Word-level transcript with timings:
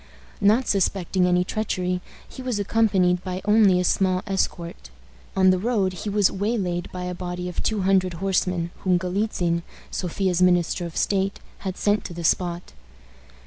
Not 0.41 0.67
suspecting 0.67 1.27
any 1.27 1.43
treachery, 1.43 2.01
he 2.27 2.41
was 2.41 2.57
accompanied 2.57 3.23
by 3.23 3.39
only 3.45 3.79
a 3.79 3.83
small 3.83 4.23
escort. 4.25 4.89
On 5.37 5.51
the 5.51 5.59
road 5.59 5.93
he 5.93 6.09
was 6.09 6.31
waylaid 6.31 6.91
by 6.91 7.03
a 7.03 7.13
body 7.13 7.47
of 7.47 7.61
two 7.61 7.83
hundred 7.83 8.13
horsemen, 8.15 8.71
whom 8.79 8.97
Galitzin, 8.97 9.61
Sophia's 9.91 10.41
minister 10.41 10.87
of 10.87 10.97
state, 10.97 11.39
had 11.59 11.77
sent 11.77 12.03
to 12.05 12.15
the 12.15 12.23
spot. 12.23 12.73